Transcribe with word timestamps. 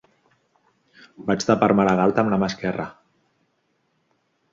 Vaig 1.27 1.45
tapar-me 1.49 1.85
la 1.87 1.93
galta 1.99 2.23
amb 2.23 2.33
la 2.35 2.39
mà 2.45 2.49
esquerra 2.53 2.87